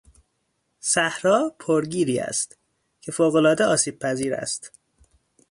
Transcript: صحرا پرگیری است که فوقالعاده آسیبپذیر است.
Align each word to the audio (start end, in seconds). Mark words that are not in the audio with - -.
صحرا 0.79 1.51
پرگیری 1.59 2.19
است 2.19 2.57
که 3.01 3.11
فوقالعاده 3.11 3.65
آسیبپذیر 3.65 4.35
است. 4.35 4.71